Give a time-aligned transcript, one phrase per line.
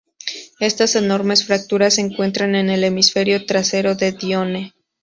[0.59, 4.73] Estas enormes fracturas se encuentran en el hemisferio trasero de Dione.